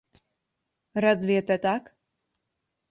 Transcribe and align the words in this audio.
Разве 1.03 1.37
это 1.37 1.59
так? 1.59 1.93